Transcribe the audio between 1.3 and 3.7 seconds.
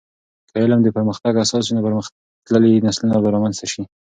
اساس وي، نو پرمختللي نسلونه به رامنځته